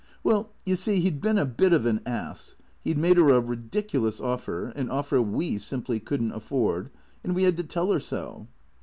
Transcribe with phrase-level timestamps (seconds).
[0.23, 2.55] "Well, you see, he 'd been a bit of an ass.
[2.83, 6.89] He 'd made her a ridiculous offer, an offer we simply could n't afford,
[7.23, 8.47] and we had to tell her so."